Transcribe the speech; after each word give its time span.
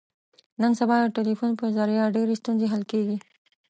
نن 0.61 0.71
سبا 0.79 0.95
د 1.01 1.05
ټلیفون 1.17 1.51
په 1.59 1.65
ذریعه 1.77 2.13
ډېرې 2.15 2.35
ستونزې 2.41 2.67
حل 2.73 2.83
کېږي. 2.91 3.17